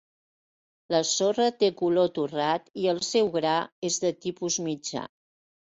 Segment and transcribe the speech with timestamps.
[0.95, 3.55] La sorra té color torrat i el seu gra
[3.93, 5.11] és de tipus mitjà.